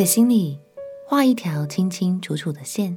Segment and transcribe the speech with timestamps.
[0.00, 0.58] 在心里
[1.06, 2.96] 画一条清清楚楚的线。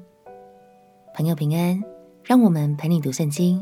[1.14, 1.84] 朋友平安，
[2.24, 3.62] 让我们陪你读圣经，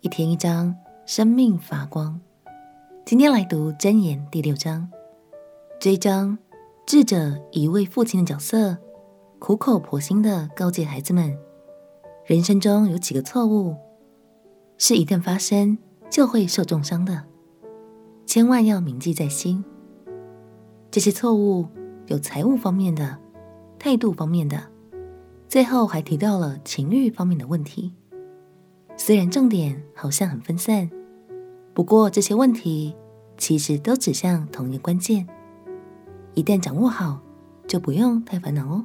[0.00, 0.74] 一天一章，
[1.06, 2.20] 生命发光。
[3.06, 4.90] 今天来读箴言第六章。
[5.78, 6.36] 这一章，
[6.84, 8.76] 智者一位父亲的角色，
[9.38, 11.38] 苦口婆心的告诫孩子们：
[12.26, 13.76] 人生中有几个错误，
[14.78, 15.78] 是一旦发生
[16.10, 17.22] 就会受重伤的，
[18.26, 19.64] 千万要铭记在心。
[20.90, 21.68] 这些错误。
[22.10, 23.16] 有财务方面的、
[23.78, 24.60] 态度方面的，
[25.46, 27.94] 最后还提到了情欲方面的问题。
[28.96, 30.90] 虽然重点好像很分散，
[31.72, 32.96] 不过这些问题
[33.38, 35.24] 其实都指向同一个关键。
[36.34, 37.20] 一旦掌握好，
[37.68, 38.84] 就不用太烦恼哦。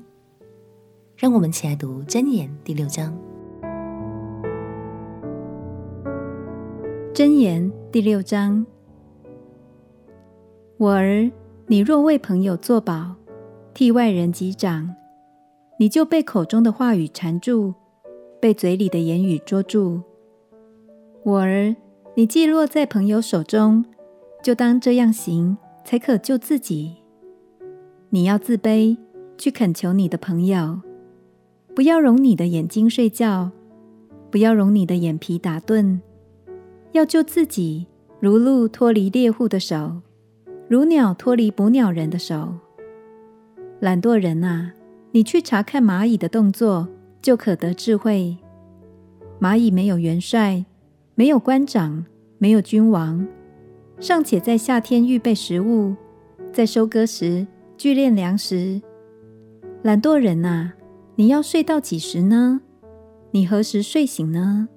[1.17, 3.11] 让我们起来读箴言第六章。
[7.11, 8.63] 箴言第六章，
[10.77, 11.31] 我儿。
[11.67, 13.15] 你若为朋友作保，
[13.73, 14.95] 替外人击掌，
[15.79, 17.73] 你就被口中的话语缠住，
[18.39, 19.99] 被嘴里的言语捉住。
[21.23, 21.75] 我儿，
[22.13, 23.83] 你既落在朋友手中，
[24.43, 26.97] 就当这样行，才可救自己。
[28.09, 28.95] 你要自卑，
[29.35, 30.79] 去恳求你的朋友，
[31.73, 33.49] 不要容你的眼睛睡觉，
[34.29, 35.99] 不要容你的眼皮打盹，
[36.91, 37.87] 要救自己，
[38.19, 40.03] 如鹿脱离猎户的手。
[40.67, 42.55] 如鸟脱离捕鸟人的手，
[43.81, 44.73] 懒惰人啊，
[45.11, 46.87] 你去查看蚂蚁的动作，
[47.21, 48.35] 就可得智慧。
[49.39, 50.65] 蚂蚁没有元帅，
[51.13, 52.03] 没有官长，
[52.39, 53.27] 没有君王，
[53.99, 55.95] 尚且在夏天预备食物，
[56.51, 57.45] 在收割时
[57.77, 58.81] 聚敛粮食。
[59.83, 60.73] 懒惰人啊，
[61.15, 62.59] 你要睡到几时呢？
[63.29, 64.67] 你何时睡醒呢？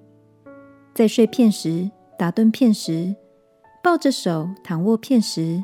[0.92, 3.16] 在睡片时，打盹片时，
[3.83, 5.62] 抱着手躺卧片时。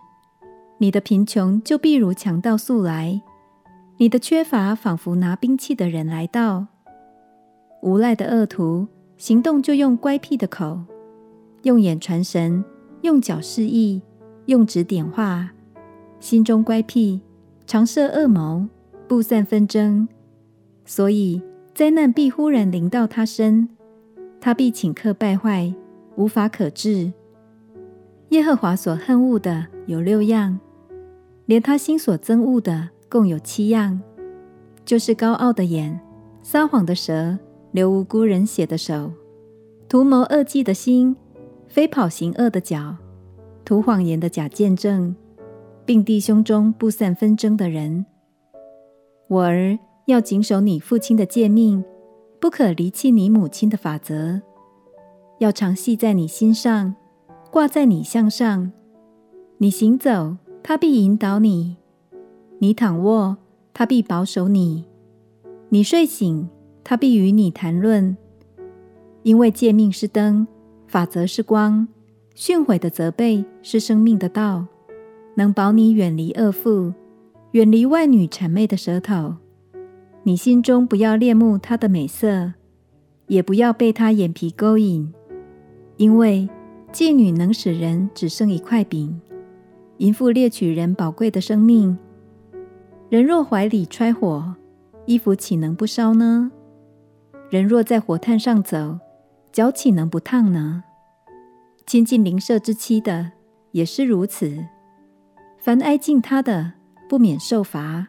[0.79, 3.23] 你的贫穷就必如强盗速来，
[3.99, 6.67] 你的缺乏仿佛拿兵器的人来到。
[7.83, 10.81] 无赖的恶徒行动就用乖僻的口，
[11.63, 12.65] 用眼传神，
[13.03, 14.03] 用脚示意，
[14.47, 15.51] 用指点画，
[16.19, 17.21] 心中乖僻，
[17.67, 18.67] 常设恶谋，
[19.07, 20.09] 布散纷争。
[20.85, 21.41] 所以
[21.75, 23.69] 灾难必忽然临到他身，
[24.41, 25.73] 他必顷刻败坏，
[26.17, 27.13] 无法可治。
[28.31, 30.59] 耶和华所恨恶的有六样。
[31.47, 34.01] 连他心所憎恶的共有七样，
[34.85, 36.01] 就是高傲的眼、
[36.43, 37.39] 撒谎的舌、
[37.73, 39.13] 流无辜人血的手、
[39.87, 41.15] 图谋恶计的心、
[41.69, 42.97] 飞跑行恶的脚、
[43.63, 45.15] 吐谎言的假见证，
[45.85, 48.07] 并弟兄中布散纷争的人。
[49.29, 51.85] 我儿要谨守你父亲的诫命，
[52.41, 54.41] 不可离弃你母亲的法则，
[55.41, 56.95] 要常系在你心上，
[57.51, 58.73] 挂在你项上。
[59.65, 61.77] 你行走，他必引导你，
[62.59, 63.39] 你躺卧，
[63.73, 64.85] 他必保守你；
[65.71, 66.51] 你睡醒，
[66.85, 68.15] 他必与你谈论。
[69.23, 70.47] 因为诫命是灯，
[70.87, 71.89] 法则是光，
[72.35, 74.67] 训诲的责备是生命的道，
[75.37, 76.93] 能保你远离恶妇，
[77.53, 79.37] 远离外女谄媚的舌头。
[80.25, 82.53] 你心中不要恋慕她的美色，
[83.29, 85.11] 也不要被她眼皮勾引，
[85.97, 86.51] 因为
[86.93, 89.19] 妓女能使人只剩一块饼。
[89.99, 91.97] 淫妇猎取人宝贵的生命，
[93.09, 94.55] 人若怀里揣火，
[95.07, 96.51] 衣服岂能不烧呢？
[97.49, 98.99] 人若在火炭上走，
[99.53, 100.83] 脚岂能不烫呢？
[101.87, 103.31] 亲近邻舍之妻的
[103.71, 104.67] 也是如此。
[105.59, 106.73] 凡挨近他的，
[107.09, 108.09] 不免受罚。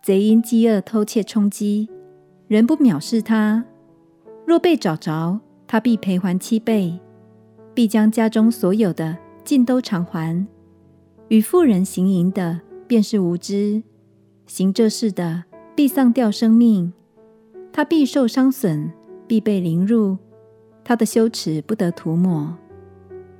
[0.00, 1.88] 贼因饥饿偷窃充饥，
[2.46, 3.64] 人不藐视他。
[4.46, 7.00] 若被找着，他必赔还七倍，
[7.74, 10.46] 必将家中所有的尽都偿还。
[11.28, 13.82] 与妇人行淫的，便是无知；
[14.46, 15.44] 行这事的，
[15.74, 16.92] 必丧掉生命。
[17.72, 18.92] 他必受伤损，
[19.26, 20.16] 必被凌辱。
[20.84, 22.56] 他的羞耻不得涂抹，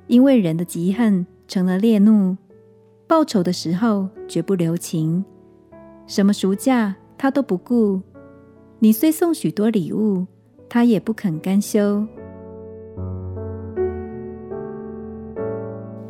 [0.07, 2.35] 因为人的嫉恨成了烈怒，
[3.07, 5.23] 报仇的时候绝不留情。
[6.05, 8.01] 什么赎价他都不顾。
[8.79, 10.27] 你虽送许多礼物，
[10.67, 12.05] 他也不肯甘休。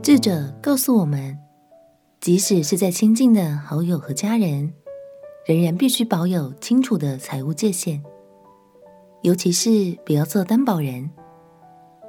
[0.02, 1.38] 智者告诉我们。
[2.20, 4.74] 即使是在亲近的好友和家人，
[5.46, 8.02] 仍然必须保有清楚的财务界限，
[9.22, 11.10] 尤其是不要做担保人。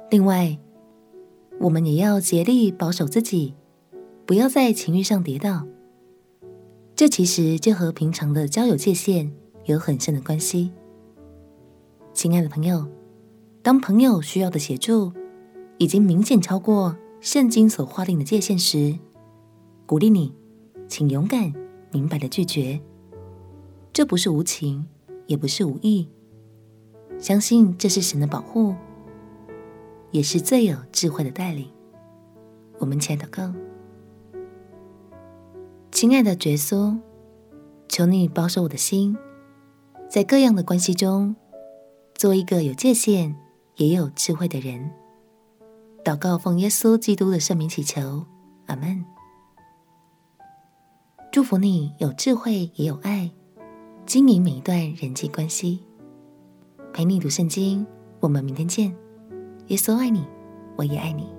[0.09, 0.57] 另外，
[1.59, 3.53] 我们也要竭力保守自己，
[4.25, 5.65] 不要在情欲上跌倒。
[6.95, 9.31] 这其实就和平常的交友界限
[9.65, 10.71] 有很深的关系。
[12.13, 12.85] 亲爱的朋友，
[13.61, 15.13] 当朋友需要的协助
[15.77, 18.97] 已经明显超过圣经所划定的界限时，
[19.89, 20.31] 鼓励你，
[20.87, 21.51] 请勇敢
[21.89, 22.79] 明白的拒绝。
[23.91, 24.87] 这不是无情，
[25.25, 26.07] 也不是无义。
[27.17, 28.75] 相信这是神的保护，
[30.11, 31.67] 也是最有智慧的带领。
[32.77, 33.51] 我们亲爱的哥，
[35.91, 36.95] 亲爱的耶稣，
[37.87, 39.17] 求你保守我的心，
[40.07, 41.35] 在各样的关系中，
[42.13, 43.35] 做一个有界限
[43.77, 44.91] 也有智慧的人。
[46.03, 48.27] 祷告奉耶稣基督的圣名祈求，
[48.67, 49.03] 阿门。
[51.31, 53.29] 祝福你有智慧也有爱，
[54.07, 55.79] 经营每一段人际关系。
[56.91, 57.85] 陪你读圣经，
[58.19, 58.91] 我们明天见。
[59.67, 60.25] 耶稣爱你，
[60.75, 61.38] 我也爱你。